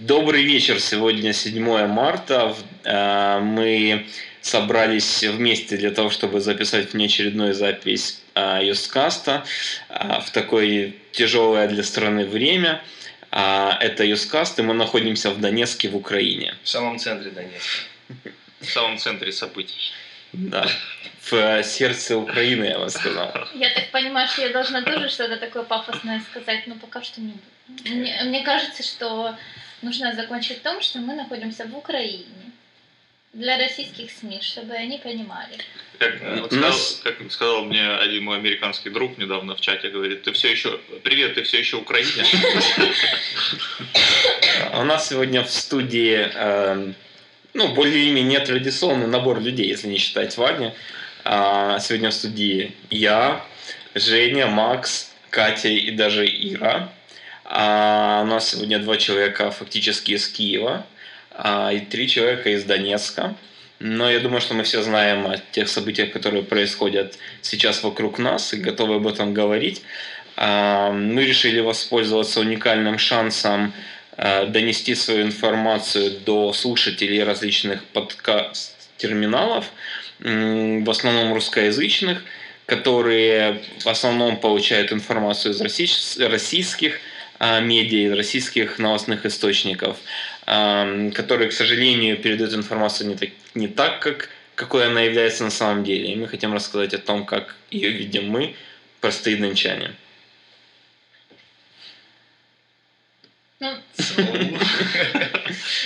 [0.00, 0.80] Добрый вечер.
[0.80, 2.56] Сегодня 7 марта.
[2.84, 4.06] Э, мы
[4.40, 9.44] собрались вместе для того, чтобы записать внеочередную запись э, Юскаста
[9.90, 12.82] э, в такое тяжелое для страны время.
[13.30, 16.54] Это Юскаст, и мы находимся в Донецке, в Украине.
[16.62, 17.82] В самом центре Донецка.
[18.60, 19.92] В самом центре событий.
[20.32, 20.66] Да,
[21.30, 23.32] в сердце Украины, я бы сказал.
[23.54, 27.32] Я так понимаю, что я должна тоже что-то такое пафосное сказать, но пока что не
[27.32, 27.42] буду.
[27.84, 29.36] Мне, мне кажется, что
[29.82, 32.26] нужно закончить в том, что мы находимся в Украине.
[33.32, 35.56] Для российских СМИ, чтобы они понимали.
[35.98, 40.32] Как, вот сказал, как сказал мне один мой американский друг недавно в чате, говорит, ты
[40.32, 42.24] все еще, привет, ты все еще Украине.
[44.72, 46.94] У нас сегодня в студии, эм,
[47.54, 50.72] ну, более-менее традиционный набор людей, если не считать Вани.
[51.22, 53.44] А, сегодня в студии я,
[53.94, 56.92] Женя, Макс, Катя и даже Ира.
[57.52, 60.86] А у нас сегодня два человека фактически из Киева
[61.32, 63.34] а, и три человека из Донецка.
[63.80, 68.54] Но я думаю, что мы все знаем о тех событиях, которые происходят сейчас вокруг нас
[68.54, 69.82] и готовы об этом говорить.
[70.36, 73.72] А, мы решили воспользоваться уникальным шансом
[74.16, 79.64] а, донести свою информацию до слушателей различных подкаст-терминалов,
[80.20, 82.22] в основном русскоязычных,
[82.66, 87.00] которые в основном получают информацию из российских
[87.40, 89.96] а, медиа, российских новостных источников,
[90.44, 94.28] которые, к сожалению, передают информацию не так, не так как
[94.60, 96.12] какой она является на самом деле.
[96.12, 98.54] И мы хотим рассказать о том, как ее видим мы,
[99.00, 99.94] простые дончане.
[103.58, 103.74] Ну,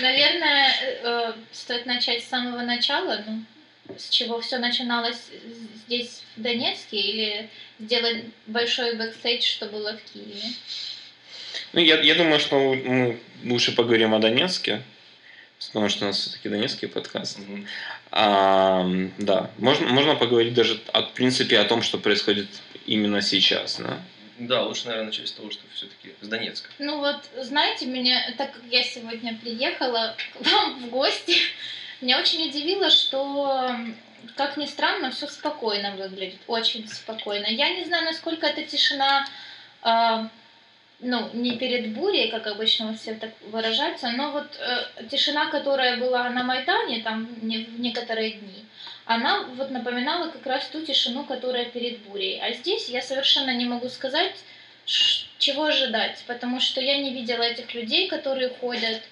[0.00, 0.74] наверное,
[1.05, 3.44] э, стоит начать с самого начала, ну,
[3.96, 5.30] с чего все начиналось
[5.86, 10.48] здесь, в Донецке, или сделать большой бэкстейдж, что было в Киеве?
[11.75, 14.83] Ну, я, я думаю, что мы лучше поговорим о Донецке,
[15.67, 17.39] потому что у нас все-таки донецкий подкаст.
[17.41, 17.67] Mm-hmm.
[18.12, 18.86] А,
[19.19, 22.46] да, можно, можно поговорить даже, о, в принципе, о том, что происходит
[22.86, 23.98] именно сейчас, да?
[24.39, 26.70] Да, лучше, наверное, начать с того, что все-таки с Донецка.
[26.79, 31.36] Ну вот, знаете, меня, так как я сегодня приехала к вам в гости,
[32.01, 33.74] меня очень удивило, что,
[34.36, 37.46] как ни странно, все спокойно выглядит, очень спокойно.
[37.46, 39.27] Я не знаю, насколько эта тишина
[39.83, 40.30] а,
[41.00, 46.30] ну, не перед бурей, как обычно все так выражаются, но вот э, тишина, которая была
[46.30, 48.64] на Майдане, там не, в некоторые дни,
[49.04, 52.40] она вот напоминала как раз ту тишину, которая перед бурей.
[52.40, 54.34] А здесь я совершенно не могу сказать,
[54.86, 59.02] чего ожидать, потому что я не видела этих людей, которые ходят,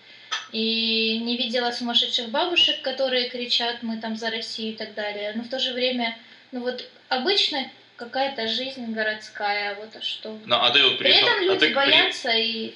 [0.51, 5.33] и не видела сумасшедших бабушек, которые кричат «мы там за Россию» и так далее.
[5.35, 6.17] Но в то же время,
[6.53, 10.39] ну вот обычно какая-то жизнь городская, вот а что.
[10.45, 12.43] Ну, а ты вот приехал, При этом люди а ты боятся при...
[12.43, 12.75] и...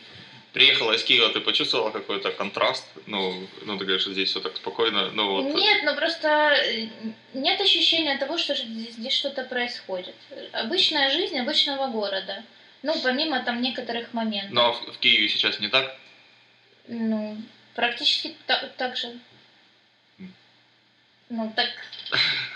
[0.53, 2.87] Приехала из Киева, ты почувствовала какой-то контраст?
[3.07, 5.55] Ну, ну ты говоришь, здесь все так спокойно, ну вот...
[5.55, 6.89] Нет, ну просто э,
[7.35, 10.15] нет ощущения того, что здесь, здесь что-то происходит.
[10.53, 12.43] Обычная жизнь обычного города.
[12.83, 14.53] Ну, помимо там некоторых моментов.
[14.53, 15.95] Ну, а в, в Киеве сейчас не так?
[16.89, 17.37] Ну,
[17.75, 19.13] практически так, так же.
[21.29, 21.69] Ну, так...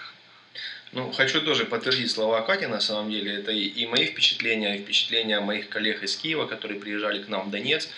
[0.93, 3.34] Ну, хочу тоже подтвердить слова Кати, на самом деле.
[3.34, 7.49] Это и, и мои впечатления, и впечатления моих коллег из Киева, которые приезжали к нам
[7.49, 7.89] в Донецк.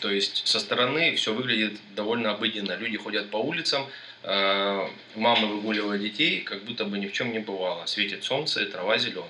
[0.00, 2.76] То есть со стороны все выглядит довольно обыденно.
[2.76, 3.86] Люди ходят по улицам,
[4.24, 7.86] э, мамы выгуливают детей, как будто бы ни в чем не бывало.
[7.86, 9.28] Светит солнце, и трава зеленая.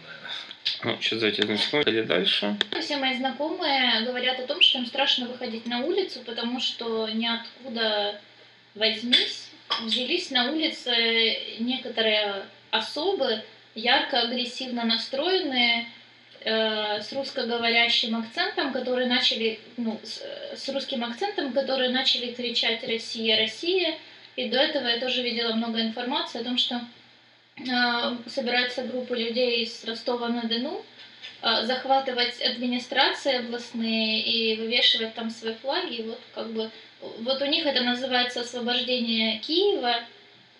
[0.83, 2.57] Ну, что за этим или дальше?
[2.81, 8.19] Все мои знакомые говорят о том, что им страшно выходить на улицу, потому что ниоткуда
[8.75, 9.51] возьмись,
[9.83, 13.43] взялись на улице некоторые особы,
[13.75, 15.87] ярко агрессивно настроенные,
[16.41, 20.21] э, с русскоговорящим акцентом, которые начали, ну, с,
[20.57, 23.95] с русским акцентом, которые начали кричать «Россия, Россия!».
[24.37, 26.81] И до этого я тоже видела много информации о том, что
[27.57, 27.63] э,
[28.27, 30.85] собирается группа людей из Ростова-на-Дону,
[31.43, 35.95] э, захватывать администрации областные и вывешивать там свои флаги.
[35.95, 36.71] И вот как бы
[37.21, 40.01] вот у них это называется освобождение Киева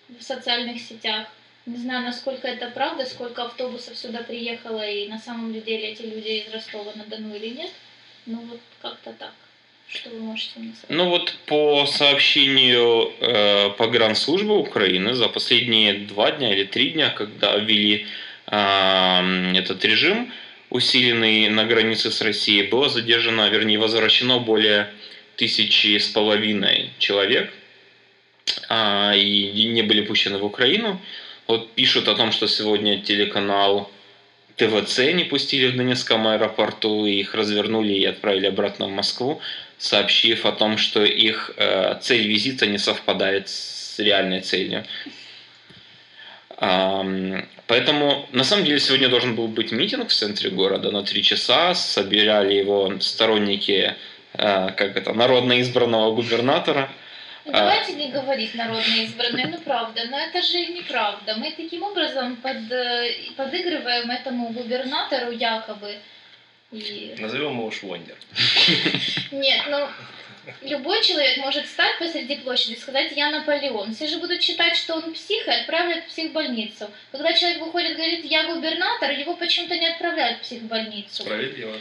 [0.09, 1.27] в социальных сетях.
[1.67, 6.45] Не знаю, насколько это правда, сколько автобусов сюда приехало, и на самом деле эти люди
[6.47, 7.71] из Ростова-на-Дону или нет.
[8.27, 9.33] Ну вот как-то так.
[9.89, 10.91] Что вы можете мне сказать?
[10.91, 17.57] Ну вот по сообщению э, погранслужбы Украины за последние два дня или три дня, когда
[17.57, 18.07] ввели
[18.47, 20.33] э, этот режим,
[20.69, 24.93] усиленный на границе с Россией, было задержано, вернее, возвращено более
[25.37, 27.53] тысячи с половиной человек,
[28.69, 31.01] э, и не были пущены в Украину.
[31.47, 33.91] Вот пишут о том, что сегодня телеканал
[34.57, 39.41] ТВЦ не пустили в Донецком аэропорту, их развернули и отправили обратно в Москву.
[39.77, 44.85] сообщив о том, что их э, цель визита не совпадает с реальной целью.
[47.67, 51.75] Поэтому, на самом деле, сегодня должен был быть митинг в центре города на три часа.
[51.75, 53.95] Собирали его сторонники,
[54.35, 56.91] э, как это, народно избранного губернатора.
[57.45, 61.37] Ну, давайте не говорить народно избранные, ну правда, но это же неправда.
[61.37, 65.99] Мы таким образом под, э, подыгрываем этому губернатору якобы.
[66.73, 67.15] И...
[67.19, 68.17] Назовем его Швондер.
[69.31, 69.89] Нет, ну
[70.63, 73.95] Любой человек может встать посреди площади и сказать «я Наполеон».
[73.95, 76.91] Все же будут считать, что он псих и отправят в психбольницу.
[77.13, 81.23] Когда человек выходит и говорит «я губернатор», его почему-то не отправляют в психбольницу.
[81.23, 81.77] Справедливо.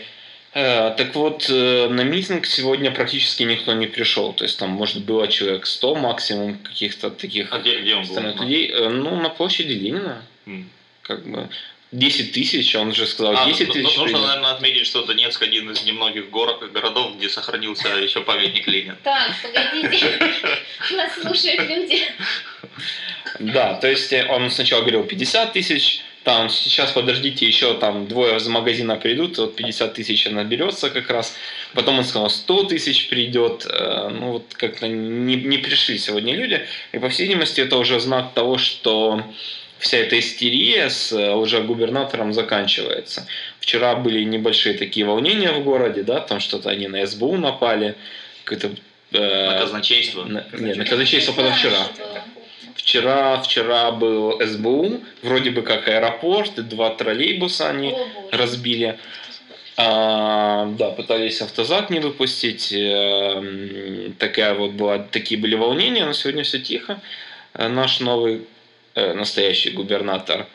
[0.54, 4.34] Э, так вот, э, на митинг сегодня практически никто не пришел.
[4.34, 8.20] То есть там, может, было человек 100 максимум каких-то таких а где, где он был?
[8.22, 8.72] людей.
[8.72, 10.24] Э, ну, на площади Ленина.
[10.46, 10.66] Mm.
[11.02, 11.50] Как бы.
[11.92, 13.98] 10 тысяч, он же сказал а, 10 тысяч.
[13.98, 18.98] Нужно, наверное, отметить, что Донецк один из немногих город, городов, где сохранился еще памятник Ленина.
[19.04, 20.20] Так, погодите,
[20.92, 22.02] нас слушают люди.
[23.40, 28.48] Да, то есть он сначала говорил 50 тысяч, там сейчас подождите, еще там двое из
[28.48, 31.36] магазина придут, вот 50 тысяч наберется как раз.
[31.74, 33.68] Потом он сказал, 100 тысяч придет.
[33.70, 36.66] Э, ну вот как-то не, не пришли сегодня люди.
[36.94, 39.22] И по всей видимости это уже знак того, что
[39.80, 43.28] вся эта истерия с э, уже губернатором заканчивается.
[43.60, 47.96] Вчера были небольшие такие волнения в городе, да, там что-то они на СБУ напали,
[48.46, 48.72] какое-то...
[49.12, 50.24] Э, на казначейство?
[50.24, 51.90] На, нет, на казначейство позавчера.
[52.76, 59.00] Вчера, вчера был СБУ, вроде бы как аэропорт, два троллейбуса они О, разбили.
[59.76, 62.74] А, да, пытались автозак не выпустить.
[62.76, 63.44] А,
[64.20, 67.00] такая вот была, такие были волнения, но сегодня все тихо.
[67.54, 68.42] Наш новый
[68.96, 70.48] Э, настоящий губернатор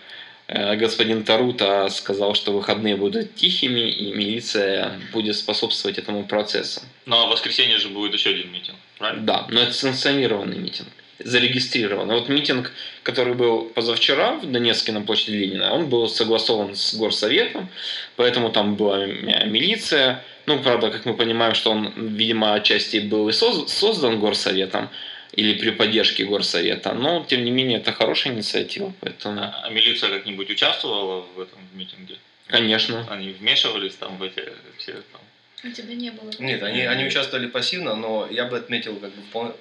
[0.47, 6.82] э, господин Тарута сказал, что выходные будут тихими, и милиция будет способствовать этому процессу.
[7.06, 9.23] Ну а в воскресенье же будет еще один митинг, правильно?
[9.25, 10.88] Да, но это санкционированный митинг,
[11.19, 12.15] зарегистрированный.
[12.15, 12.73] Вот митинг,
[13.03, 17.69] который был позавчера в Донецке на площади Ленина, он был согласован с горсоветом,
[18.17, 20.25] поэтому там была милиция.
[20.47, 24.88] Ну, правда, как мы понимаем, что он, видимо, отчасти был и создан горсоветом,
[25.32, 26.94] или при поддержке горсовета.
[26.94, 28.93] Но, тем не менее, это хорошая инициатива.
[29.00, 29.41] Поэтому...
[29.43, 32.17] А милиция как-нибудь участвовала в этом митинге?
[32.47, 33.06] Конечно.
[33.11, 34.43] Они вмешивались там в эти
[34.79, 35.20] все там...
[35.65, 36.31] У тебя не было?
[36.38, 39.53] Нет, они, они участвовали пассивно, но я бы отметил как бы вполне,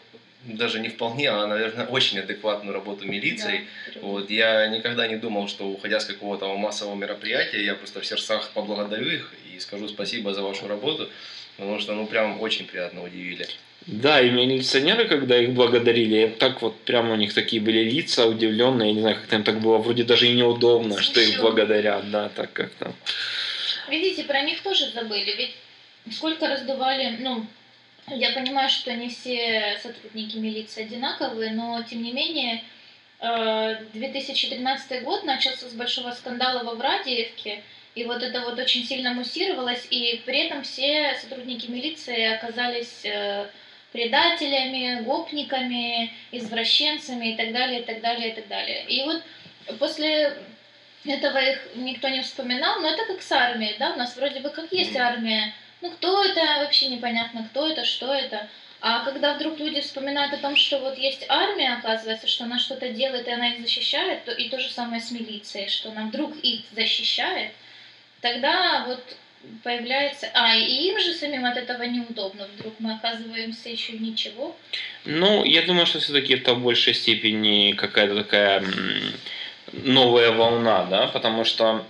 [0.48, 3.68] даже не вполне, а, наверное, очень адекватную работу милиции.
[3.94, 8.06] Да, вот, я никогда не думал, что уходя с какого-то массового мероприятия, я просто в
[8.06, 11.10] сердцах поблагодарю их и скажу спасибо за вашу работу,
[11.58, 13.48] потому что, ну, прям очень приятно удивили.
[13.86, 18.90] Да, и милиционеры, когда их благодарили, так вот прямо у них такие были лица удивленные,
[18.90, 21.12] я не знаю, как там так было, вроде даже и неудобно, Смешно.
[21.12, 22.92] что их благодарят, да, так как-то.
[23.90, 25.56] Видите, про них тоже забыли, ведь
[26.14, 27.46] сколько раздували, ну,
[28.10, 32.64] я понимаю, что не все сотрудники милиции одинаковые, но тем не менее
[33.20, 37.64] 2013 э, год начался с большого скандала во Врадиевке,
[37.96, 43.48] и вот это вот очень сильно муссировалось, и при этом все сотрудники милиции оказались э,
[43.92, 48.86] предателями, гопниками, извращенцами и так далее, и так далее, и так далее.
[48.86, 49.24] И вот
[49.80, 50.38] после
[51.06, 54.50] этого их никто не вспоминал, но это как с армией, да, у нас вроде бы
[54.50, 55.54] как есть армия,
[55.88, 58.48] ну кто это, вообще непонятно, кто это, что это.
[58.80, 62.90] А когда вдруг люди вспоминают о том, что вот есть армия, оказывается, что она что-то
[62.90, 66.36] делает и она их защищает, то и то же самое с милицией, что она вдруг
[66.44, 67.54] их защищает,
[68.22, 69.04] тогда вот
[69.64, 70.30] появляется...
[70.34, 72.48] А, и им же самим от этого неудобно.
[72.56, 74.56] Вдруг мы оказываемся еще ничего.
[75.06, 78.64] Ну, я думаю, что все-таки это в большей степени какая-то такая
[79.72, 81.86] новая волна, да, потому что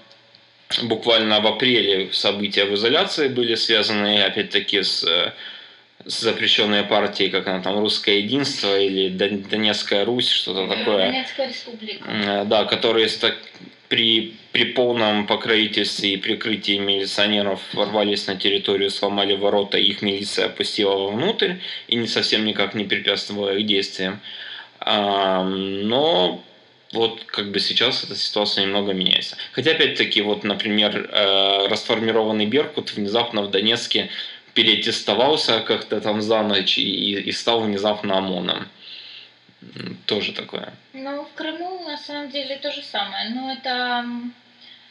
[0.83, 5.05] буквально в апреле события в изоляции были связаны, опять-таки, с
[6.05, 11.07] с запрещенной партией, как она там, Русское Единство или Донецкая Русь, что-то такое.
[11.07, 12.45] Донецкая Республика.
[12.45, 13.09] Да, которые
[13.89, 21.09] при, при полном покровительстве и прикрытии милиционеров ворвались на территорию, сломали ворота, их милиция опустила
[21.09, 21.55] внутрь
[21.87, 24.19] и не совсем никак не препятствовала их действиям.
[24.85, 26.43] Но
[26.93, 29.37] вот как бы сейчас эта ситуация немного меняется.
[29.51, 34.09] Хотя опять-таки, вот, например, э, расформированный Беркут внезапно в Донецке
[34.53, 38.67] перетестовался как-то там за ночь и, и стал внезапно ОМОНом
[40.05, 40.73] тоже такое.
[40.93, 43.29] Ну, в Крыму на самом деле то же самое.
[43.31, 44.05] Но это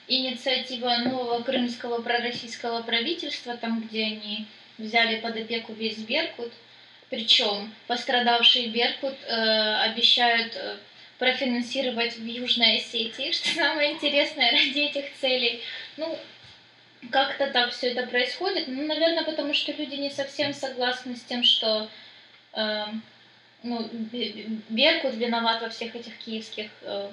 [0.09, 4.47] инициатива нового крымского пророссийского правительства, там, где они
[4.79, 6.53] взяли под опеку весь Беркут.
[7.09, 10.77] Причем пострадавший Беркут э, обещают э,
[11.19, 15.63] профинансировать в Южной Осетии, что самое интересное ради этих целей.
[15.97, 16.19] Ну,
[17.11, 18.69] как-то так все это происходит.
[18.69, 21.89] Ну, наверное, потому что люди не совсем согласны с тем, что
[22.53, 22.85] э,
[23.63, 23.89] ну,
[24.69, 27.11] Беркут виноват во всех этих киевских э,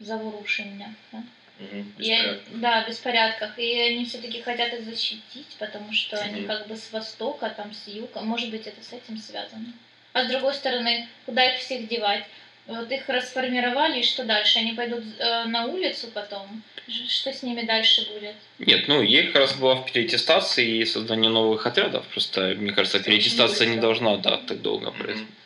[0.00, 0.90] заворушениях.
[1.12, 1.22] Да?
[1.60, 3.58] Угу, и, да, беспорядках.
[3.58, 6.24] И они все-таки хотят их защитить, потому что угу.
[6.24, 8.20] они как бы с востока, там с юга.
[8.20, 9.72] Может быть, это с этим связано.
[10.12, 12.24] А с другой стороны, куда их всех девать?
[12.68, 14.58] Вот их расформировали, и что дальше?
[14.58, 16.62] Они пойдут э, на улицу потом?
[16.86, 18.34] Что с ними дальше будет?
[18.58, 22.04] Нет, ну, ей как раз была в переаттестации и создание новых отрядов.
[22.12, 24.92] Просто, мне кажется, переаттестация не должна да, так долго,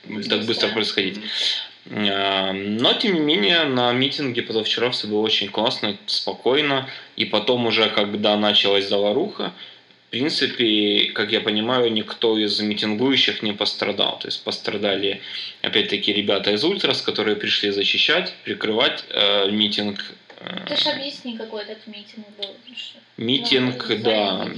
[0.05, 0.29] mm-hmm.
[0.29, 1.19] так быстро происходить.
[1.87, 2.53] Mm-hmm.
[2.81, 6.89] Но, тем не менее, на митинге позавчера все было очень классно, спокойно.
[7.17, 9.53] И потом уже, когда началась заваруха,
[10.13, 14.19] принципе, как я понимаю, никто из митингующих не пострадал.
[14.19, 15.23] То есть пострадали,
[15.63, 19.99] опять-таки, ребята из Ультрас, которые пришли защищать, прикрывать э, митинг.
[20.41, 22.55] Э, Ты же объясни, какой этот митинг был.
[23.17, 24.51] Митинг, ну, да.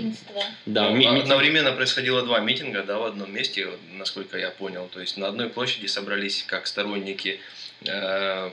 [0.67, 4.89] да ну, ми- одновременно происходило два митинга, да, в одном месте, насколько я понял.
[4.93, 7.39] То есть на одной площади собрались как сторонники
[7.87, 8.51] э,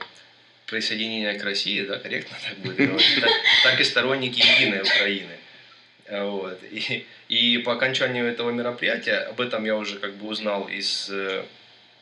[0.66, 3.30] присоединения к России, да, корректно так будет говорить, так,
[3.64, 5.41] так и сторонники Единой Украины.
[6.12, 6.58] Вот.
[6.70, 11.44] И, и по окончанию этого мероприятия, об этом я уже как бы узнал из э,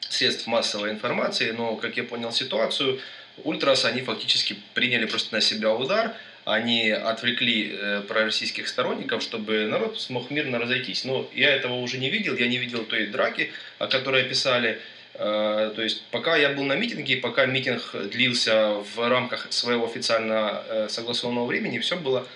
[0.09, 2.99] средств массовой информации, но, как я понял ситуацию,
[3.45, 6.15] ультрас, они фактически приняли просто на себя удар,
[6.45, 11.05] они отвлекли э, пророссийских сторонников, чтобы народ смог мирно разойтись.
[11.05, 14.81] Но я этого уже не видел, я не видел той драки, о которой писали.
[15.15, 20.65] Э, то есть пока я был на митинге, пока митинг длился в рамках своего официально
[20.67, 22.27] э, согласованного времени, все было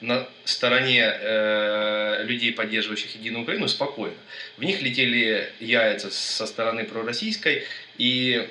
[0.00, 4.16] на стороне э, людей, поддерживающих Единую Украину, спокойно.
[4.56, 7.64] В них летели яйца со стороны пророссийской,
[7.96, 8.48] и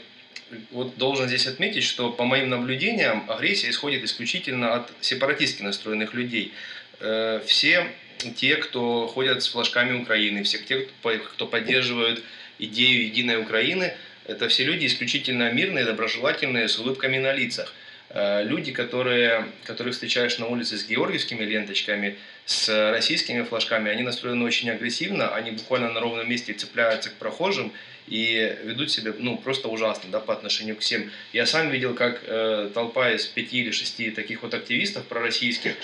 [0.71, 6.53] вот должен здесь отметить, что по моим наблюдениям агрессия исходит исключительно от сепаратистски настроенных людей.
[6.99, 7.87] Э, все
[8.35, 12.23] те, кто ходят с флажками Украины, все те, кто поддерживают
[12.59, 13.93] идею Единой Украины,
[14.25, 17.86] это все люди исключительно мирные, доброжелательные, с улыбками на лицах– Э,
[18.43, 24.69] люди, которые, которых встречаешь на улице с георгиевскими ленточками, с российскими флажками, они настроены очень
[24.69, 27.71] агрессивно, они буквально на ровном месте цепляются к прохожим
[28.07, 31.11] и ведут себя ну, просто ужасно да, по отношению к всем.
[31.33, 35.75] Я сам видел, как э, толпа из пяти или шести таких вот активистов пророссийских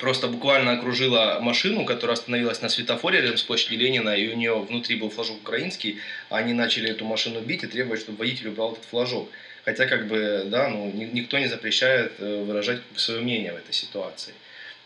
[0.00, 4.58] просто буквально окружила машину, которая остановилась на светофоре рядом с площадью Ленина, и у нее
[4.58, 8.84] внутри был флажок украинский, они начали эту машину бить и требовать, чтобы водитель убрал этот
[8.84, 9.30] флажок.
[9.64, 14.34] Хотя, как бы, да, ну, никто не запрещает э, выражать свое мнение в этой ситуации.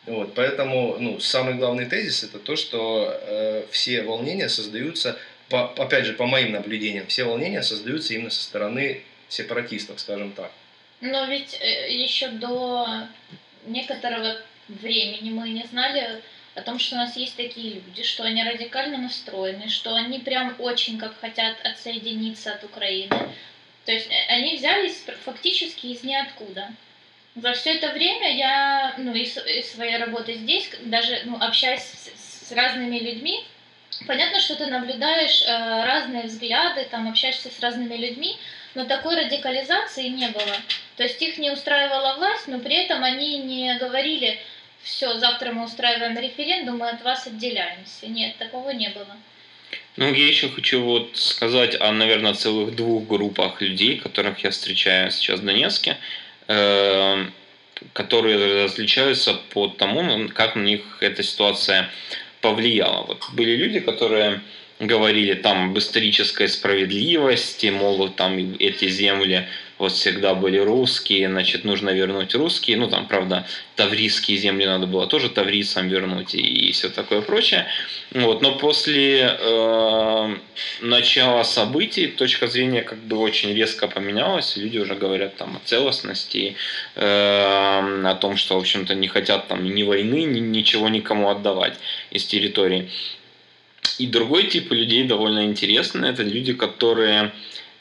[0.06, 6.04] Вот, поэтому, ну, самый главный тезис это то, что э, все волнения создаются, по, опять
[6.04, 10.50] же, по моим наблюдениям, все волнения создаются именно со стороны сепаратистов, скажем так.
[11.00, 12.86] Но ведь э, еще до
[13.66, 14.36] некоторого
[14.68, 16.22] времени мы не знали
[16.54, 20.54] о том, что у нас есть такие люди, что они радикально настроены, что они прям
[20.58, 23.34] очень как хотят отсоединиться от Украины.
[23.84, 26.72] То есть э, они взялись фактически из ниоткуда.
[27.36, 29.34] За все это время я, ну, из,
[29.72, 33.44] своей работы здесь, даже ну, общаясь с, с разными людьми,
[34.06, 38.36] понятно, что ты наблюдаешь э, разные взгляды, там общаешься с разными людьми,
[38.74, 40.56] но такой радикализации не было.
[40.96, 44.38] То есть их не устраивала власть, но при этом они не говорили,
[44.82, 48.06] все, завтра мы устраиваем референдум, мы от вас отделяемся.
[48.06, 49.16] Нет, такого не было.
[49.96, 55.12] Ну, я еще хочу вот сказать о, наверное, целых двух группах людей, которых я встречаю
[55.12, 55.98] сейчас в Донецке,
[56.48, 57.26] э,
[57.92, 61.90] которые различаются по тому, как на них эта ситуация
[62.40, 63.04] повлияла.
[63.06, 64.40] Вот были люди, которые
[64.80, 69.46] говорили там об исторической справедливости, мол, там эти земли
[69.84, 72.78] вот всегда были русские, значит, нужно вернуть русские.
[72.78, 77.66] Ну, там, правда, таврийские земли надо было тоже таврийцам вернуть и, и все такое прочее.
[78.12, 80.36] Вот, но после э,
[80.80, 84.56] начала событий точка зрения как бы очень резко поменялась.
[84.56, 86.56] Люди уже говорят там о целостности,
[86.96, 91.74] э, о том, что, в общем-то, не хотят там ни войны, ни, ничего никому отдавать
[92.10, 92.90] из территории.
[93.98, 96.08] И другой тип людей довольно интересный.
[96.08, 97.32] Это люди, которые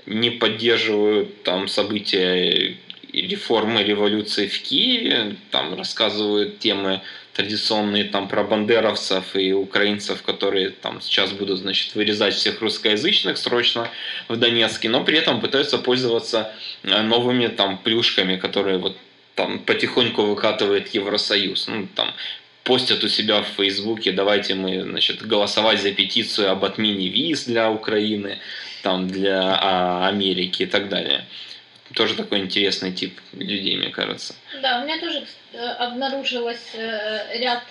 [0.05, 2.77] не поддерживают там события
[3.11, 7.01] реформы революции в Киеве, там рассказывают темы
[7.33, 13.89] традиционные там про бандеровцев и украинцев, которые там сейчас будут, значит, вырезать всех русскоязычных срочно
[14.27, 18.97] в Донецке, но при этом пытаются пользоваться э, новыми там плюшками, которые вот
[19.35, 21.67] там потихоньку выкатывает Евросоюз.
[21.67, 22.13] Ну, там
[22.63, 27.69] постят у себя в Фейсбуке, давайте мы, значит, голосовать за петицию об отмене виз для
[27.69, 28.39] Украины,
[28.81, 31.25] там, для а, Америки и так далее.
[31.93, 34.33] тоже такой интересный тип людей, мне кажется.
[34.61, 37.63] Да, у меня тоже э, обнаружилось э, ряд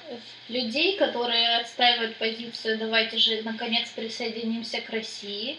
[0.48, 5.58] людей, которые отстаивают позицию «давайте же наконец присоединимся к России,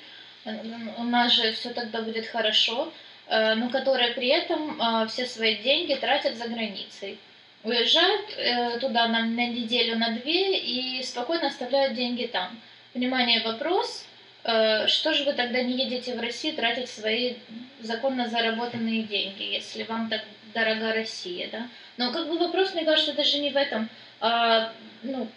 [0.98, 2.92] у нас же все тогда будет хорошо»,
[3.30, 7.18] но которые при этом все свои деньги тратят за границей.
[7.63, 12.60] Уезжают туда на, на неделю, на две и спокойно оставляют деньги там.
[12.93, 14.05] Внимание, вопрос–
[14.43, 17.36] Э, что же вы тогда не едете в Россию тратить свои
[17.79, 20.22] законно заработанные деньги, если вам так
[20.53, 21.70] дорога Россия, да?
[21.98, 23.89] Но как бы вопрос, мне кажется, даже не в этом.
[24.20, 25.29] А, ну,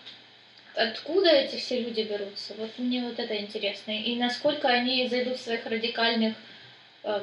[0.74, 2.54] откуда эти все люди берутся?
[2.58, 3.92] Вот мне вот это интересно.
[3.92, 6.34] И насколько они зайдут в своих радикальных
[7.04, 7.20] э,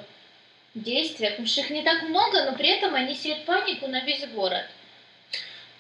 [0.74, 1.32] действиях.
[1.32, 4.66] Потому что их не так много, но при этом они сеют панику на весь город.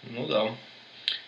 [0.10, 0.52] Ну да.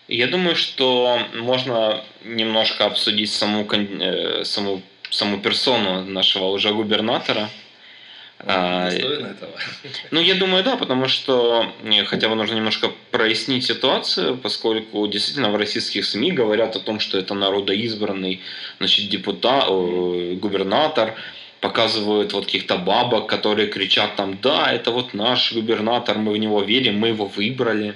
[0.08, 7.50] Я думаю, что можно немножко обсудить саму, э, саму, саму персону нашего уже губернатора.
[8.38, 9.52] А, достоин этого.
[10.10, 15.50] Ну, я думаю, да, потому что э, хотя бы нужно немножко прояснить ситуацию, поскольку действительно
[15.50, 18.42] в российских СМИ говорят о том, что это народоизбранный
[18.78, 21.14] значит, депутат, губернатор,
[21.60, 26.62] показывают вот каких-то бабок, которые кричат там, да, это вот наш губернатор, мы в него
[26.62, 27.94] верим, мы его выбрали.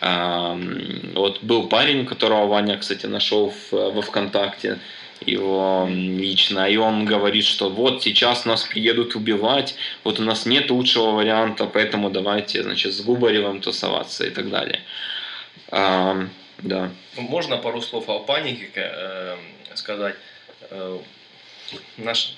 [0.00, 4.78] Вот был парень, которого Ваня, кстати, нашел во ВКонтакте,
[5.26, 10.70] его лично, и он говорит, что вот сейчас нас приедут убивать, вот у нас нет
[10.70, 14.80] лучшего варианта, поэтому давайте, значит, с Губаревым тусоваться и так далее.
[16.62, 16.90] Да.
[17.16, 19.36] Можно пару слов о панике э,
[19.74, 20.16] сказать?
[20.70, 20.98] Э,
[21.96, 22.34] наш,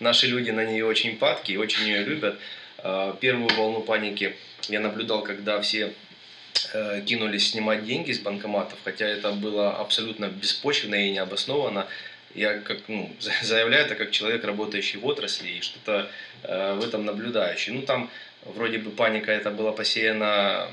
[0.00, 2.38] наши люди на нее очень падки очень ее любят.
[2.78, 4.36] Э, первую волну паники
[4.68, 5.92] я наблюдал, когда все
[7.06, 11.86] кинулись снимать деньги с банкоматов, хотя это было абсолютно беспочвенно и необоснованно.
[12.34, 13.10] Я как, ну,
[13.42, 16.10] заявляю это как человек, работающий в отрасли и что-то
[16.42, 17.72] э, в этом наблюдающий.
[17.72, 18.10] Ну, там
[18.44, 20.68] вроде бы паника это была посеяна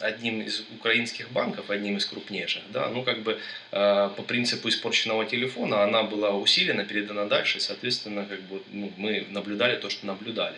[0.00, 3.38] одним из украинских банков, одним из крупнейших, да, ну как бы
[3.72, 9.26] э, по принципу испорченного телефона она была усилена, передана дальше, соответственно, как бы ну, мы
[9.30, 10.56] наблюдали то, что наблюдали.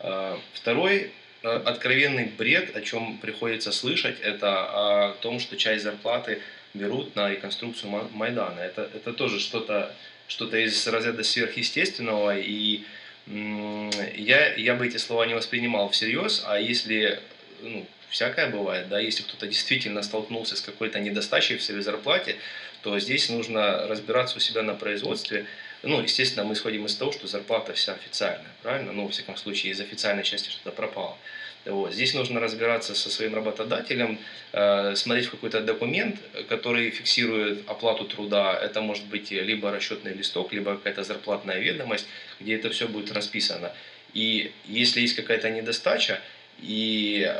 [0.00, 6.40] Э, второй Э, откровенный бред, о чем приходится слышать, это о том, что часть зарплаты
[6.72, 8.60] берут на реконструкцию Майдана.
[8.60, 9.94] Это, это тоже что-то
[10.26, 12.82] что из разряда сверхъестественного, и
[13.26, 17.20] я, я бы эти слова не воспринимал всерьез, а если,
[17.62, 22.36] ну, всякое бывает, да, если кто-то действительно столкнулся с какой-то недостачей в своей зарплате,
[22.82, 25.46] то здесь нужно разбираться у себя на производстве,
[25.82, 28.92] ну, естественно, мы исходим из того, что зарплата вся официальная, правильно?
[28.92, 31.16] Ну, во всяком случае, из официальной части что-то пропало.
[31.64, 31.94] Вот.
[31.94, 34.18] Здесь нужно разбираться со своим работодателем,
[34.52, 36.16] э, смотреть какой-то документ,
[36.48, 38.58] который фиксирует оплату труда.
[38.60, 42.06] Это может быть либо расчетный листок, либо какая-то зарплатная ведомость,
[42.40, 43.72] где это все будет расписано.
[44.12, 46.20] И если есть какая-то недостача,
[46.60, 47.34] и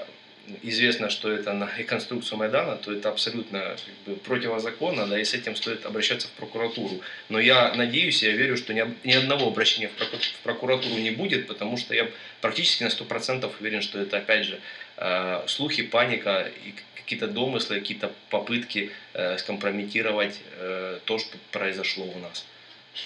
[0.62, 5.34] известно, что это на реконструкцию Майдана, то это абсолютно как бы, противозаконно, да, и с
[5.34, 7.00] этим стоит обращаться в прокуратуру.
[7.28, 11.76] Но я надеюсь, я верю, что ни, ни одного обращения в прокуратуру не будет, потому
[11.76, 12.08] что я
[12.40, 14.60] практически на 100% уверен, что это, опять же,
[14.96, 22.18] э, слухи, паника и какие-то домыслы, какие-то попытки э, скомпрометировать э, то, что произошло у
[22.18, 22.46] нас.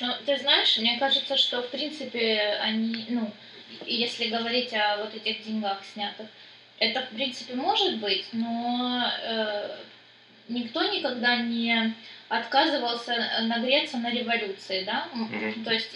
[0.00, 3.32] Ну, ты знаешь, мне кажется, что, в принципе, они, ну,
[3.86, 6.26] если говорить о вот этих деньгах снятых,
[6.78, 9.76] это, в принципе, может быть, но э,
[10.48, 11.94] никто никогда не
[12.28, 15.08] отказывался нагреться на революции, да?
[15.14, 15.64] Mm-hmm.
[15.64, 15.90] То есть,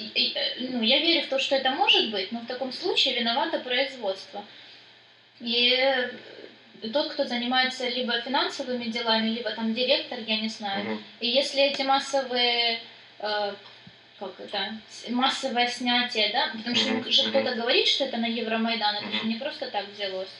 [0.59, 4.45] ну, я верю в то, что это может быть, но в таком случае виновато производство.
[5.41, 5.77] И
[6.93, 10.85] тот, кто занимается либо финансовыми делами, либо там директор, я не знаю.
[10.85, 11.03] Mm-hmm.
[11.21, 12.81] И если эти массовые
[13.19, 13.55] э,
[14.19, 14.75] как это,
[15.11, 17.11] массовое снятие, да, потому что mm-hmm.
[17.11, 20.31] же кто-то говорит, что это на Евромайдан, это же не просто так взялось.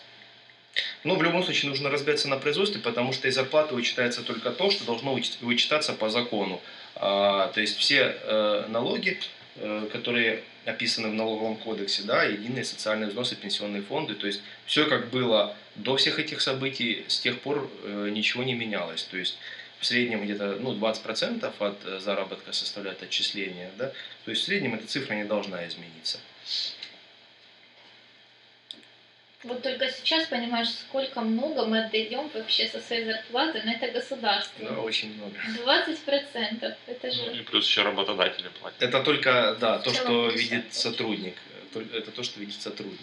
[1.05, 4.71] Ну, в любом случае нужно разбираться на производстве, потому что из зарплаты вычитается только то,
[4.71, 6.61] что должно вычитаться по закону.
[6.95, 9.19] А, то есть все э, налоги,
[9.57, 14.87] э, которые описаны в налоговом кодексе, да, единые социальные взносы, пенсионные фонды, то есть все
[14.87, 19.03] как было до всех этих событий, с тех пор э, ничего не менялось.
[19.03, 19.37] То есть
[19.81, 23.93] в среднем где-то ну, 20% от заработка составляет отчисления, да,
[24.25, 26.19] то есть в среднем эта цифра не должна измениться.
[29.45, 34.69] Вот только сейчас понимаешь, сколько много мы отдаем вообще со своей зарплаты на это государство.
[34.69, 35.35] Да, очень много.
[35.67, 36.75] 20%.
[36.87, 37.23] Это же...
[37.27, 38.81] Ну, и плюс еще работодатели платят.
[38.81, 41.35] Это только, да, то, что видит сотрудник.
[41.75, 43.01] Это то, что видит сотрудник.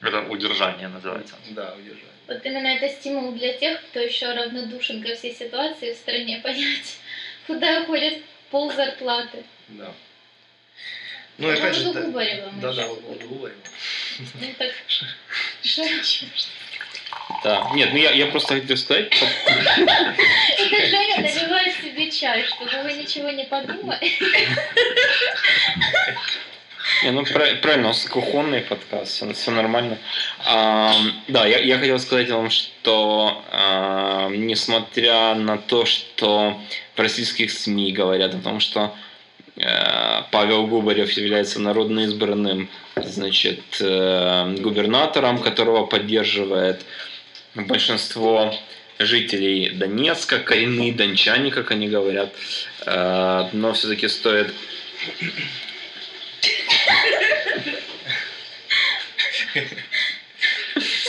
[0.00, 0.08] Да.
[0.08, 1.36] Это удержание называется.
[1.50, 2.06] Да, удержание.
[2.26, 6.98] Вот именно это стимул для тех, кто еще равнодушен ко всей ситуации в стране, понять,
[7.46, 9.44] куда уходит пол зарплаты.
[9.68, 9.92] Да.
[11.38, 13.56] Ну, опять же, да, да, по поводу Губарева.
[14.40, 14.72] Ну так.
[17.44, 17.70] Да.
[17.74, 19.26] Нет, ну я, я просто хотел сказать, Это
[20.86, 24.00] Женя наливает себе чай, чтобы вы ничего не подумали.
[27.04, 29.98] Не, ну пра- правильно, у нас кухонный подкаст, все, все нормально.
[30.46, 30.92] А,
[31.28, 36.60] да, я, я хотел сказать вам, что а, несмотря на то, что
[36.96, 38.96] в российских СМИ говорят о том, что
[40.30, 46.84] Павел Губарев является народно избранным значит, э, губернатором, которого поддерживает
[47.54, 48.54] большинство
[48.98, 52.32] жителей Донецка, коренные дончане, как они говорят,
[52.90, 54.54] Э, но все-таки стоит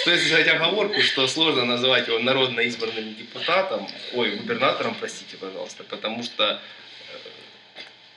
[0.02, 6.24] Стоит сделать оговорку, что сложно называть его народно избранным депутатом, ой, губернатором, простите, пожалуйста, потому
[6.24, 6.58] что э,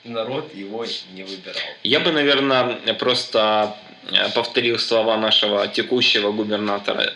[0.04, 1.60] народ его не выбирал.
[1.82, 3.76] Я бы, наверное, просто
[4.10, 7.12] э, повторил слова нашего текущего губернатора.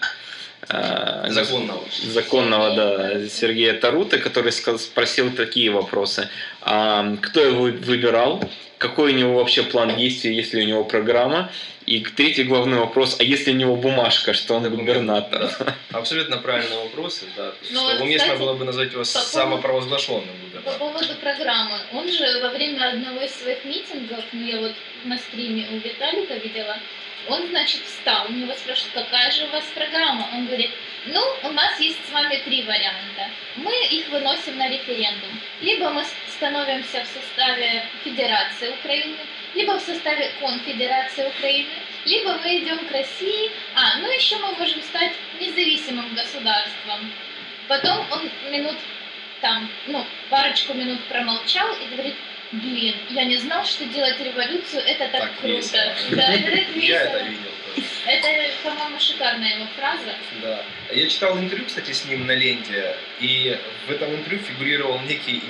[0.68, 1.83] э, Законного.
[2.05, 6.29] Законного, да, Сергея Таруты, который спросил такие вопросы.
[6.62, 8.42] А, кто его выбирал?
[8.79, 11.51] Какой у него вообще план действий, если у него программа?
[11.87, 15.51] И третий главный вопрос, а если у него бумажка, что он Документ, губернатор?
[15.61, 15.75] да.
[15.93, 17.53] Абсолютно правильные вопросы, да.
[17.71, 20.79] Ну, что вот, уместно кстати, было бы назвать его поводу- самопровозглашенным По губернатором.
[20.79, 21.79] поводу программы.
[21.93, 24.73] Он же во время одного из своих митингов, ну я вот
[25.05, 26.77] на стриме у Виталика видела,
[27.29, 30.29] он, значит, встал, у него спрашивают, какая же у вас программа?
[30.35, 30.71] Он говорит,
[31.07, 33.31] ну, у нас есть с вами три варианта.
[33.57, 35.41] Мы их выносим на референдум.
[35.61, 36.05] Либо мы
[36.37, 39.16] становимся в составе Федерации Украины,
[39.55, 41.68] либо в составе Конфедерации Украины,
[42.05, 47.11] либо мы идем к России, а, ну еще мы можем стать независимым государством.
[47.68, 48.77] Потом он минут
[49.40, 52.14] там, ну, парочку минут промолчал и говорит,
[52.53, 55.57] блин, я не знал, что делать революцию, это так, Так круто.
[55.57, 55.94] весело.
[56.11, 57.22] Да, это так Я это весело.
[57.29, 57.51] видел.
[58.07, 58.29] Это,
[58.62, 60.15] по-моему, шикарная его фраза.
[60.43, 60.65] Да.
[60.93, 65.43] Я читал интервью, кстати, с ним на ленте, и в этом интервью фигурировал некий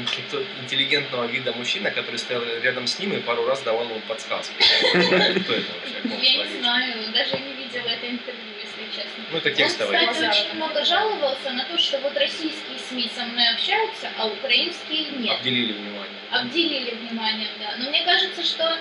[0.63, 4.55] интеллигентного вида мужчина, который стоял рядом с ним и пару раз давал ему подсказки.
[4.59, 6.37] Кто это вообще?
[6.37, 9.25] Я не знаю, даже не видела это интервью, если честно.
[9.31, 10.07] Ну, это Он, текстовое.
[10.07, 15.05] кстати, очень много жаловался на то, что вот российские СМИ со мной общаются, а украинские
[15.19, 15.37] нет.
[15.39, 16.21] Обделили внимание.
[16.31, 17.75] обделили вниманием, да.
[17.79, 18.79] Но мне кажется, что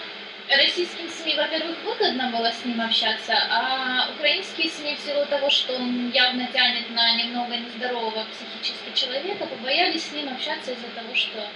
[0.49, 5.73] российским СМИ, во-первых, выгодно было с ним общаться, а украинские СМИ в силу того, что
[5.73, 11.47] он явно тянет на немного нездорового психически человека, побоялись с ним общаться из-за того, что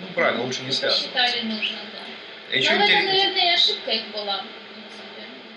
[0.00, 1.06] Ну, правильно, лучше не связываться.
[1.08, 2.56] считали нужным, да.
[2.56, 4.42] Еще Но этом, интерес- наверное, и ошибка их была.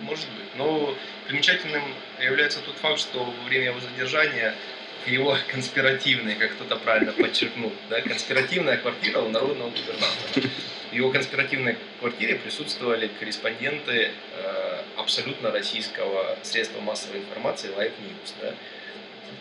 [0.01, 0.45] Может быть.
[0.55, 0.95] Но
[1.27, 1.83] примечательным
[2.19, 4.55] является тот факт, что во время его задержания
[5.05, 10.49] его конспиративной, как кто-то правильно подчеркнул, да, конспиративная квартира у народного губернатора.
[10.91, 18.33] В его конспиративной квартире присутствовали корреспонденты э, абсолютно российского средства массовой информации Live News.
[18.41, 18.53] Да.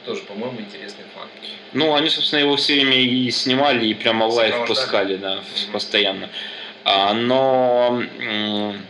[0.05, 1.31] Тоже, по-моему, интересный факт.
[1.73, 5.73] Ну, они, собственно, его все время и снимали, и прямо в live пускали, да, Мгм.
[5.73, 6.29] постоянно.
[6.85, 8.87] А, но м,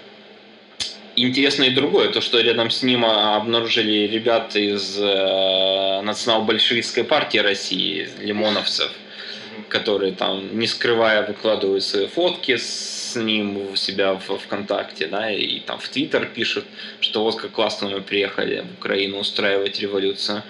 [1.17, 7.39] интересно и другое, то, что рядом с ним а, обнаружили ребята из э, национал-большевистской партии
[7.39, 9.08] России, лимоновцев, Мгм.
[9.69, 15.61] Которые там, не скрывая, выкладывают свои фотки с ним у себя в ВКонтакте, да, и
[15.61, 16.65] там в Твиттер пишут,
[17.01, 20.43] что вот как классно мы приехали в Украину устраивать революцию.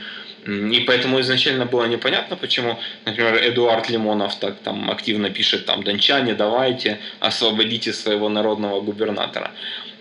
[0.46, 6.34] И поэтому изначально было непонятно, почему, например, Эдуард Лимонов так там активно пишет, там, дончане,
[6.34, 9.52] давайте, освободите своего народного губернатора.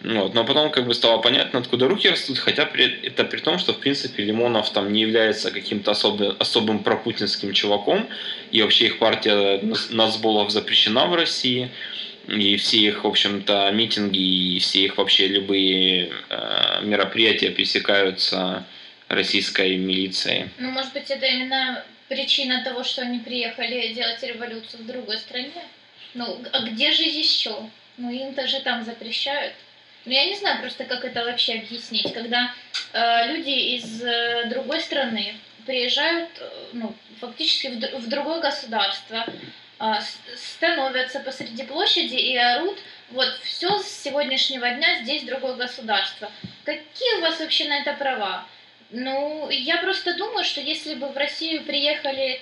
[0.04, 0.34] Вот.
[0.34, 3.74] Но потом как бы стало понятно, откуда руки растут, хотя при, это при том, что
[3.74, 8.08] в принципе Лимонов там не является каким-то особым, особым пропутинским чуваком,
[8.52, 11.72] и вообще их партия Нац- нацболов запрещена в России,
[12.28, 18.66] и все их, в общем-то, митинги и все их вообще любые э, мероприятия пресекаются
[19.08, 20.50] российской милицией.
[20.60, 25.64] Ну, может быть, это именно причина того, что они приехали делать революцию в другой стране?
[26.14, 27.56] Ну, а где же еще?
[27.98, 29.54] Ну, им-то же там запрещают.
[30.08, 32.54] Ну, я не знаю просто, как это вообще объяснить, когда
[32.94, 39.26] э, люди из э, другой страны приезжают, э, ну, фактически в, в другое государство,
[39.78, 42.80] с- становятся посреди площади и орут,
[43.12, 46.32] вот, все с сегодняшнего дня здесь другое государство.
[46.64, 48.48] Какие у вас вообще на это права?
[48.92, 52.40] Ну, я просто думаю, что если бы в Россию приехали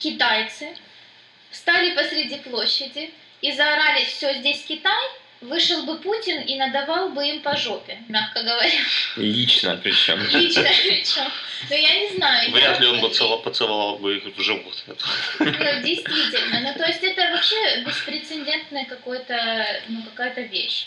[0.00, 0.76] китайцы,
[1.52, 5.04] встали посреди площади и заорали «все, здесь Китай»,
[5.40, 8.80] вышел бы Путин и надавал бы им по жопе, мягко говоря.
[9.16, 10.20] Лично причем.
[10.32, 11.30] Лично причем.
[11.70, 12.50] Но я не знаю.
[12.52, 14.84] Вряд ли он бы цело- поцеловал бы их в живот.
[15.38, 15.46] Ну,
[15.82, 16.60] действительно.
[16.60, 20.86] Ну, то есть это вообще беспрецедентная какой-то, ну, какая-то вещь.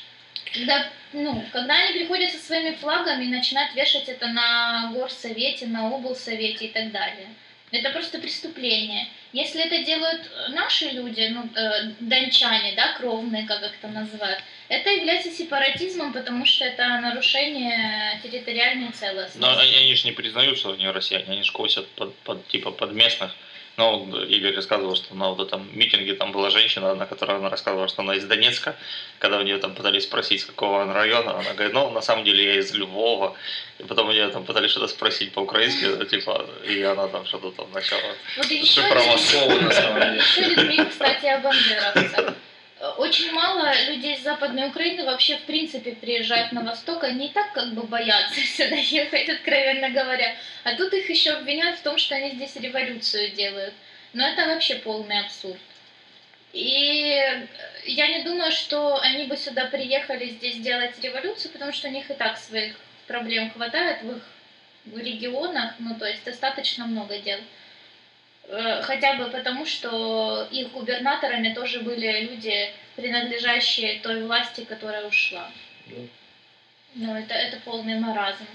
[0.66, 5.90] Да, ну, когда они приходят со своими флагами и начинают вешать это на горсовете, на
[5.90, 7.28] облсовете и так далее.
[7.72, 9.08] Это просто преступление.
[9.32, 14.90] Если это делают наши люди, ну, э, дончане, да, кровные, как их там называют, это
[14.90, 19.40] является сепаратизмом, потому что это нарушение территориальной целостности.
[19.40, 22.72] Но они, они же не признают, что они россияне, они же косят под, под, типа
[22.72, 23.34] под местных.
[23.78, 27.88] Ну, Игорь рассказывал, что на вот этом митинге там была женщина, на которой она рассказывала,
[27.88, 28.76] что она из Донецка.
[29.20, 32.26] Когда у нее там пытались спросить, с какого она района, она говорит, ну, на самом
[32.26, 33.36] деле я из Львова.
[33.80, 37.72] И потом у нее там пытались что-то спросить по-украински, типа, и она там что-то там
[37.74, 38.02] начала
[38.38, 38.62] вот деле.
[40.18, 42.36] Еще один миф, кстати, о бандеровцах.
[42.98, 47.54] Очень мало людей из Западной Украины вообще в принципе приезжают на Восток, они и так
[47.54, 50.36] как бы боятся сюда ехать, откровенно говоря.
[50.64, 53.76] А тут их еще обвиняют в том, что они здесь революцию делают.
[54.14, 55.60] Но это вообще полный абсурд.
[56.54, 57.48] И
[57.86, 62.10] я не думаю, что они бы сюда приехали здесь делать революцию, потому что у них
[62.10, 64.24] и так своих проблем хватает в их
[64.96, 67.40] регионах, ну то есть достаточно много дел.
[68.48, 75.50] Хотя бы потому, что их губернаторами тоже были люди, принадлежащие той власти, которая ушла.
[75.88, 76.08] Ну,
[76.96, 78.46] ну это, это полный маразм.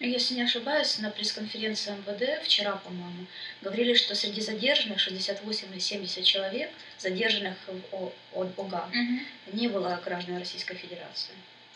[0.00, 3.26] Если не ошибаюсь, на пресс-конференции МВД вчера, по-моему,
[3.60, 7.56] говорили, что среди задержанных 68 или 70 человек, задержанных
[7.92, 9.20] в ОГА, угу.
[9.52, 11.34] не было граждан Российской Федерации.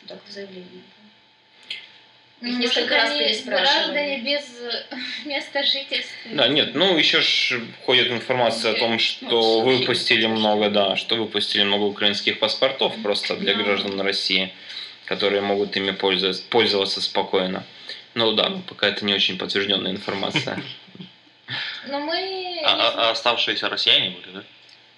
[0.09, 0.83] Так в заявлении.
[2.45, 4.21] Их ну, несколько раз переспрашивали.
[4.21, 4.43] без
[5.25, 6.31] места жительства.
[6.33, 11.63] Да, нет, ну еще ж ходит информация о том, что выпустили много, да, что выпустили
[11.63, 14.53] много украинских паспортов просто для граждан России,
[15.07, 17.65] которые могут ими пользоваться, пользоваться спокойно.
[18.13, 20.63] Ну да, но пока это не очень подтвержденная информация.
[21.89, 22.63] Но мы...
[22.65, 24.43] А, а оставшиеся россияне были, да?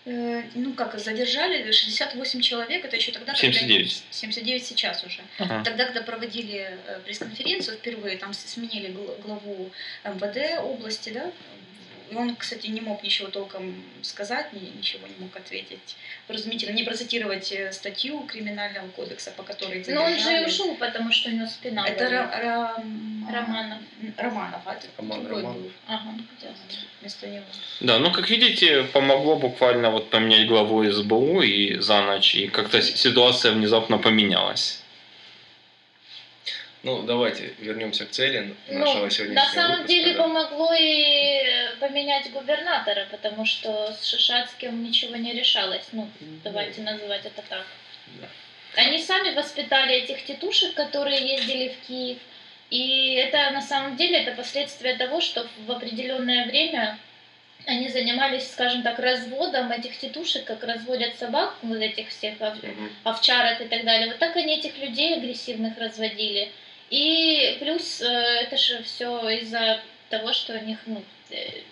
[0.06, 3.34] Э, ну как, задержали 68 человек, это еще тогда...
[3.34, 3.92] 79.
[3.92, 5.20] Когда, 79 сейчас уже.
[5.38, 5.64] Ага.
[5.64, 9.72] Тогда, когда проводили э, пресс-конференцию впервые, там сменили главу
[10.04, 11.32] МВД области, да,
[12.10, 15.96] и он, кстати, не мог ничего толком сказать, ничего не мог ответить.
[16.28, 21.28] Разумительно, не процитировать э, статью Криминального кодекса, по которой Но он же ушел, потому что
[21.30, 23.78] у него спина Это Ра- Романов.
[24.16, 25.54] Романов, а это Роман, другой Роман.
[25.62, 25.70] был.
[25.88, 26.14] Ага,
[27.00, 27.44] вместо него.
[27.80, 32.82] Да, ну, как видите, помогло буквально вот поменять главу СБУ и за ночь, и как-то
[32.82, 34.82] ситуация внезапно поменялась.
[36.86, 40.22] Ну, давайте вернемся к цели нашего ну, сегодняшнего На самом выпуска, деле да.
[40.22, 41.42] помогло и
[41.80, 45.82] поменять губернатора, потому что с Шишацким ничего не решалось.
[45.90, 46.08] Ну,
[46.44, 47.66] давайте называть это так.
[48.20, 48.28] Да.
[48.76, 52.18] Они сами воспитали этих тетушек, которые ездили в Киев.
[52.70, 57.00] И это на самом деле это последствия того, что в определенное время
[57.66, 62.34] они занимались, скажем так, разводом этих тетушек, как разводят собак, вот этих всех
[63.02, 64.06] овчарок и так далее.
[64.06, 66.52] Вот так они этих людей агрессивных разводили.
[66.90, 71.62] И плюс э, это же все из-за того, что у них ну, э,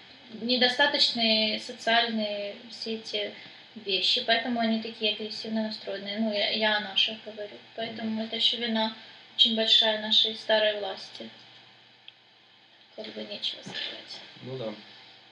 [0.41, 3.33] недостаточные социальные все эти
[3.77, 6.19] вещи, поэтому они такие агрессивно настроенные.
[6.19, 7.57] Ну, я, я о наших говорю.
[7.77, 8.95] Поэтому это еще вина
[9.37, 11.29] очень большая нашей старой власти.
[12.97, 14.21] Как бы нечего сказать.
[14.43, 14.75] Ну да.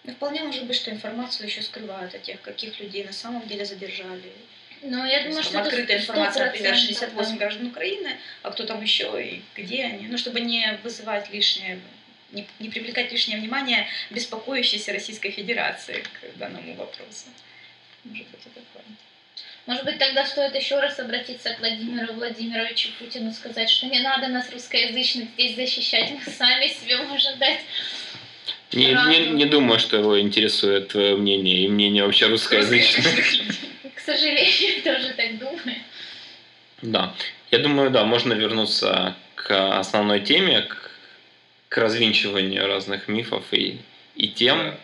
[0.05, 3.65] Ну, вполне может быть, что информацию еще скрывают о тех, каких людей на самом деле
[3.65, 4.33] задержали,
[4.83, 9.43] ну, я думаю, что открытая информация, например, 68 граждан Украины, а кто там еще и
[9.55, 10.09] где они.
[10.09, 11.81] Ну, чтобы не вызывать лишнее,
[12.33, 17.27] не, не привлекать лишнее внимание беспокоящейся Российской Федерации к данному вопросу.
[18.05, 18.85] Может быть, это такое.
[19.67, 24.27] Может быть, тогда стоит еще раз обратиться к Владимиру Владимировичу Путину, сказать, что не надо
[24.27, 27.61] нас русскоязычных здесь защищать, мы сами себе можем дать
[28.73, 33.05] не, не, не думаю, что его интересует твое мнение и мнение вообще русскоязычных.
[34.03, 35.77] К сожалению, тоже так думаю.
[36.83, 37.15] Да.
[37.53, 40.91] Я думаю, да, можно вернуться к основной теме, к,
[41.69, 43.79] к развинчиванию разных мифов и,
[44.17, 44.75] и тем.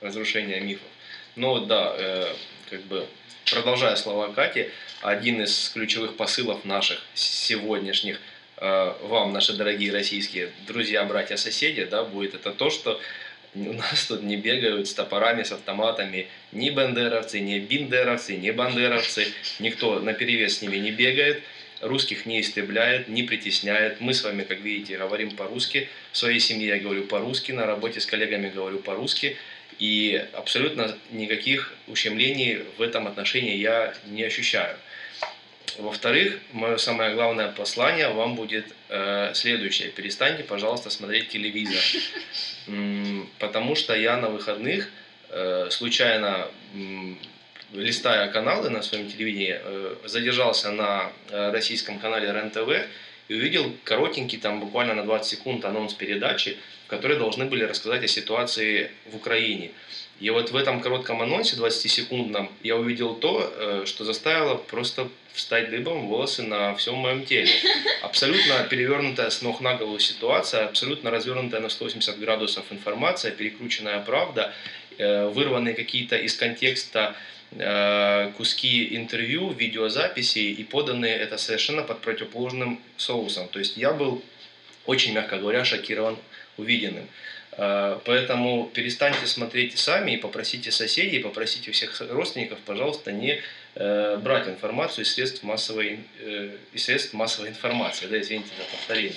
[0.00, 0.88] Разрушение мифов.
[1.36, 2.34] Ну да, э,
[2.70, 3.06] как бы
[3.50, 4.70] продолжая слова Кати,
[5.02, 8.18] один из ключевых посылов наших сегодняшних
[8.56, 12.98] э, вам, наши дорогие российские друзья, братья, соседи, да, будет это то, что
[13.54, 19.26] у нас тут не бегают с топорами, с автоматами ни бандеровцы, ни биндеровцы, ни бандеровцы.
[19.60, 21.42] Никто на перевес с ними не бегает,
[21.80, 24.00] русских не истребляет, не притесняет.
[24.00, 25.88] Мы с вами, как видите, говорим по-русски.
[26.12, 29.36] В своей семье я говорю по-русски, на работе с коллегами говорю по-русски.
[29.78, 34.76] И абсолютно никаких ущемлений в этом отношении я не ощущаю.
[35.78, 39.88] Во-вторых, мое самое главное послание вам будет э, следующее.
[39.88, 41.82] Перестаньте, пожалуйста, смотреть телевизор.
[43.38, 44.88] Потому что я на выходных
[45.30, 46.48] э, случайно
[47.74, 52.86] листая каналы на своем телевидении, э, задержался на э, российском канале РЕН-ТВ
[53.28, 56.56] и увидел коротенький, там буквально на 20 секунд анонс передачи,
[56.86, 59.70] в которой должны были рассказать о ситуации в Украине.
[60.20, 65.70] И вот в этом коротком анонсе, 20-секундном, я увидел то, э, что заставило просто встать
[65.70, 67.50] дыбом волосы на всем моем теле.
[68.02, 74.54] Абсолютно перевернутая с ног на голову ситуация, абсолютно развернутая на 180 градусов информация, перекрученная правда,
[74.98, 77.16] э, вырванные какие-то из контекста
[78.36, 83.48] куски интервью, видеозаписей и поданные это совершенно под противоположным соусом.
[83.48, 84.22] То есть я был
[84.86, 86.16] очень, мягко говоря, шокирован
[86.56, 87.08] увиденным.
[87.56, 93.40] Э, поэтому перестаньте смотреть сами и попросите соседей, попросите всех родственников, пожалуйста, не
[93.74, 98.06] э, брать информацию из средств массовой, э, из средств массовой информации.
[98.06, 99.14] Да, извините за повторение.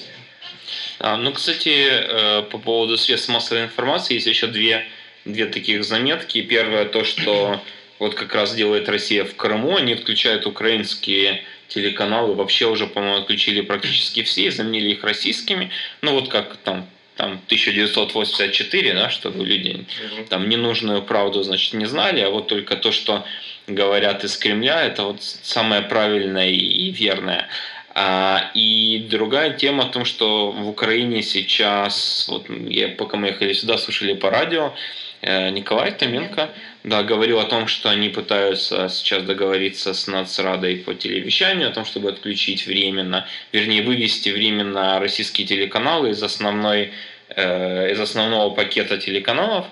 [1.00, 4.86] А, ну, кстати, по поводу средств массовой информации есть еще две,
[5.26, 6.42] две таких заметки.
[6.42, 7.62] Первое то, что
[8.00, 13.62] вот как раз делает Россия в Крыму, они отключают украинские телеканалы, вообще уже, по-моему, отключили
[13.62, 15.70] практически все и заменили их российскими.
[16.02, 19.86] Ну, вот как там там 1984, да, чтобы люди
[20.30, 23.26] там ненужную правду, значит, не знали, а вот только то, что
[23.66, 27.48] говорят из Кремля, это вот самое правильное и верное.
[27.96, 33.54] А, и другая тема о том, что в Украине сейчас, вот я, пока мы ехали
[33.54, 34.76] сюда, слушали по радио,
[35.22, 36.52] э, Николай Томенко
[36.88, 41.84] да, говорил о том, что они пытаются сейчас договориться с Нацрадой по телевещанию, о том,
[41.84, 46.94] чтобы отключить временно, вернее, вывести временно российские телеканалы из основной
[47.30, 49.66] э, из основного пакета телеканалов.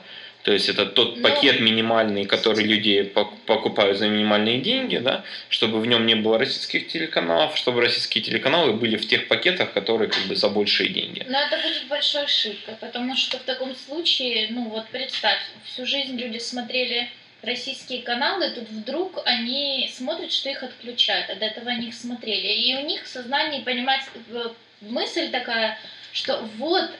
[0.45, 1.27] То есть это тот Но...
[1.27, 3.01] Ну, пакет минимальный, который люди
[3.47, 8.73] покупают за минимальные деньги, да, чтобы в нем не было российских телеканалов, чтобы российские телеканалы
[8.73, 11.25] были в тех пакетах, которые как бы за большие деньги.
[11.27, 16.15] Но это будет большая ошибка, потому что в таком случае, ну вот представь, всю жизнь
[16.15, 17.09] люди смотрели
[17.41, 22.53] российские каналы, тут вдруг они смотрят, что их отключают, а до этого они их смотрели.
[22.53, 24.49] И у них в сознании понимать э,
[24.81, 25.79] мысль такая,
[26.11, 26.91] что вот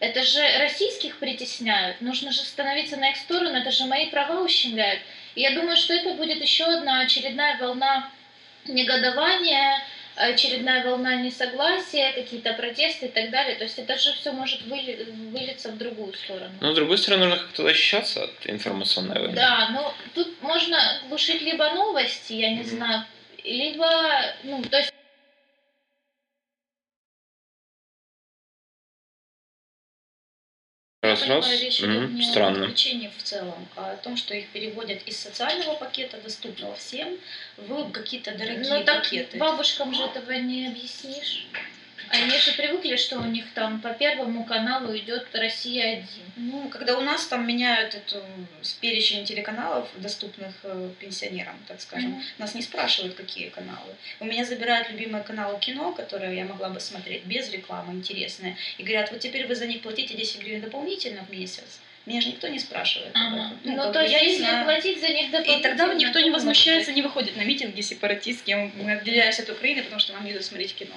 [0.00, 2.00] это же российских притесняют.
[2.00, 3.58] Нужно же становиться на их сторону.
[3.58, 5.00] Это же мои права ущемляют.
[5.34, 8.10] И я думаю, что это будет еще одна очередная волна
[8.66, 9.82] негодования,
[10.16, 13.56] очередная волна несогласия, какие-то протесты и так далее.
[13.56, 16.54] То есть это же все может выли, вылиться в другую сторону.
[16.60, 19.34] Но с другой стороны, нужно как-то защищаться от информационной войны.
[19.34, 22.64] Да, но тут можно глушить либо новости, я не mm-hmm.
[22.64, 23.04] знаю,
[23.44, 24.92] либо, ну, то есть
[31.02, 31.50] Раз, раз.
[31.62, 31.92] Речь угу.
[31.92, 32.66] не Странно.
[32.66, 37.16] о в целом, а о том, что их переводят из социального пакета, доступного всем,
[37.56, 39.38] в какие-то дорогие ну, так пакеты.
[39.38, 41.46] бабушкам же этого не объяснишь.
[42.10, 46.06] Они же привыкли, что у них там по первому каналу идет Россия 1.
[46.36, 48.20] Ну, когда у нас там меняют эту
[48.62, 52.38] с перечень телеканалов, доступных э, пенсионерам, так скажем, mm-hmm.
[52.38, 53.94] нас не спрашивают, какие каналы.
[54.18, 58.82] У меня забирают любимые каналы кино, которые я могла бы смотреть без рекламы, интересные, и
[58.82, 61.78] говорят, вот теперь вы за них платите 10 гривен дополнительно в месяц.
[62.06, 63.10] Меня же никто не спрашивает.
[63.14, 63.52] Ага.
[63.62, 64.64] Ну, ну то есть, я если знаю.
[64.64, 65.58] платить за них дополнительно...
[65.58, 68.72] И тогда никто не возмущается, не выходит на митинги сепаратистские.
[68.74, 70.94] Мы отделяемся от Украины, потому что нам не смотреть кино.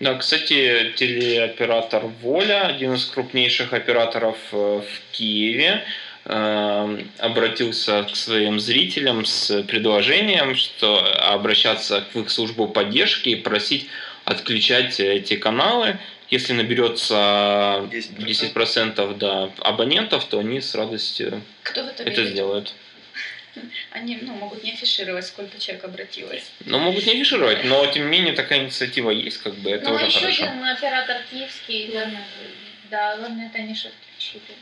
[0.00, 5.82] Да, кстати, телеоператор Воля, один из крупнейших операторов э, в Киеве,
[6.24, 13.88] э, обратился к своим зрителям с предложением, что обращаться в их службу поддержки и просить
[14.24, 15.98] отключать эти каналы.
[16.30, 17.14] Если наберется
[17.90, 22.30] 10%, 10% да, абонентов, то они с радостью Кто это верит?
[22.30, 22.74] сделают.
[23.90, 26.50] Они ну, могут не афишировать, сколько человек обратилось.
[26.64, 29.96] Ну, могут не афишировать, но тем не менее такая инициатива есть, как бы это ну,
[29.96, 30.44] уже еще хорошо.
[30.44, 32.24] один оператор киевский, главное,
[32.90, 34.56] да, главное, это они отключили,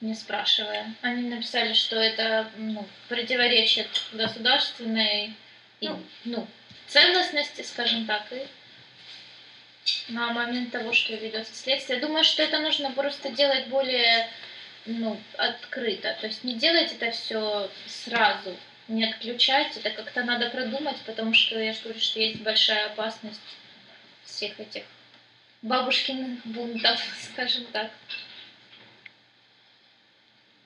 [0.00, 0.92] не спрашивая.
[1.02, 5.34] Они написали, что это ну, противоречит государственной
[5.80, 6.48] ну, ну,
[6.88, 8.42] целостности, скажем так, и
[10.08, 11.98] на момент того, что ведется следствие.
[11.98, 14.28] Я думаю, что это нужно просто делать более
[14.86, 16.16] ну, открыто.
[16.20, 18.56] То есть не делать это все сразу,
[18.88, 23.40] не отключать, это как-то надо продумать, потому что я же говорю, что есть большая опасность
[24.24, 24.84] всех этих
[25.62, 27.00] бабушкиных бунтов,
[27.32, 27.90] скажем так.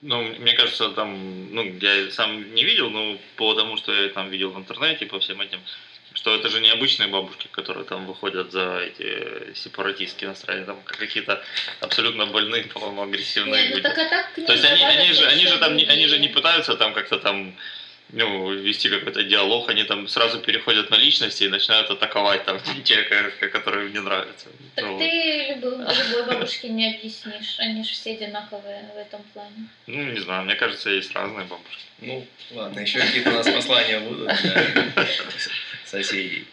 [0.01, 4.29] Ну, мне кажется, там, ну, я сам не видел, но по тому, что я там
[4.29, 5.59] видел в интернете, по всем этим
[6.17, 11.43] что это же не обычные бабушки, которые там выходят за эти сепаратистские настроения, там какие-то
[11.79, 13.87] абсолютно больные, по-моему, агрессивные Нет, люди.
[13.87, 16.17] Ну, так, а так То есть они, они же, они же там, не, они же
[16.17, 17.53] не пытаются там как-то там
[18.09, 23.03] ну, вести какой-то диалог, они там сразу переходят на личности и начинают атаковать там те,
[23.03, 24.47] ко- которые им не нравятся.
[24.75, 27.59] Так Ну, ты любой, любой бабушке не объяснишь.
[27.59, 29.67] Они же все одинаковые в этом плане.
[29.87, 31.83] ну, не знаю, мне кажется, есть разные бабушки.
[31.99, 34.31] Ну, ладно, еще какие-то у нас послания будут
[35.87, 36.45] соседей.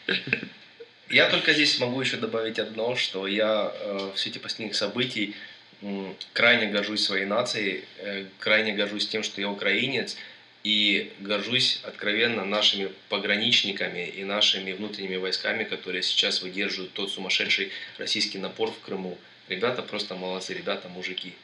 [1.11, 5.35] Я только здесь могу еще добавить одно, что я э, в свете последних событий
[5.83, 10.17] м, крайне горжусь своей нацией, э, крайне горжусь тем, что я украинец,
[10.63, 18.39] и горжусь откровенно нашими пограничниками и нашими внутренними войсками, которые сейчас выдерживают тот сумасшедший российский
[18.39, 19.19] напор в Крыму.
[19.49, 21.35] Ребята просто молодцы, ребята мужики.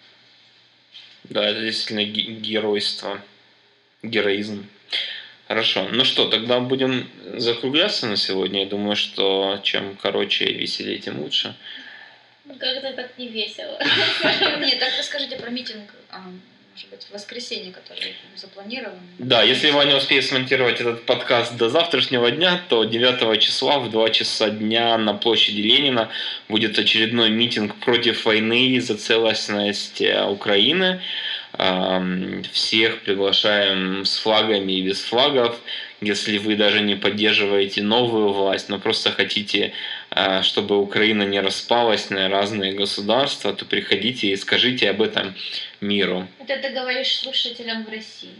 [1.24, 3.20] Да, это действительно ге- геройство.
[4.02, 4.66] Героизм.
[5.50, 5.88] Хорошо.
[5.90, 8.60] Ну что, тогда будем закругляться на сегодня.
[8.60, 11.56] Я думаю, что чем короче и веселее, тем лучше.
[12.46, 13.76] Как-то так не весело.
[14.60, 16.20] Нет, так расскажите про митинг, а,
[16.72, 19.00] может быть, в воскресенье, который запланирован.
[19.18, 24.10] Да, если Ваня успеет смонтировать этот подкаст до завтрашнего дня, то 9 числа в 2
[24.10, 26.10] часа дня на площади Ленина
[26.48, 31.02] будет очередной митинг против войны за целостность э, Украины.
[32.52, 35.58] Всех приглашаем с флагами и без флагов.
[36.00, 39.72] Если вы даже не поддерживаете новую власть, но просто хотите,
[40.10, 45.34] а, чтобы Украина не распалась на разные государства, то приходите и скажите об этом
[45.80, 46.26] миру.
[46.38, 48.30] Это ты говоришь слушателям в России.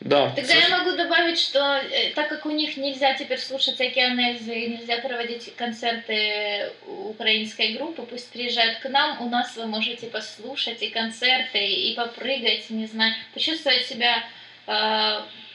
[0.00, 4.58] Да, Тогда я могу добавить, что э, так как у них нельзя теперь слушать океанельзы
[4.58, 10.82] и нельзя проводить концерты украинской группы, пусть приезжают к нам, у нас вы можете послушать
[10.82, 14.24] и концерты, и попрыгать, не знаю, почувствовать себя
[14.66, 14.72] э,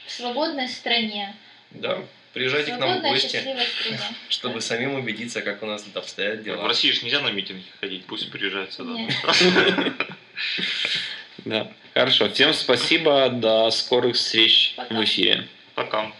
[0.06, 1.34] в свободной стране.
[1.72, 3.42] Да, приезжайте к нам в гости,
[4.28, 6.68] чтобы самим убедиться, как у нас тут обстоят В дела.
[6.68, 8.96] России же нельзя на митинги ходить, пусть приезжают сюда.
[11.46, 11.68] Да.
[11.94, 12.28] Хорошо.
[12.28, 13.28] Всем спасибо.
[13.30, 14.94] До скорых встреч Пока.
[14.94, 15.48] в эфире.
[15.74, 16.12] Пока.